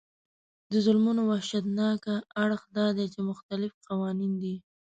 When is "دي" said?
4.43-4.55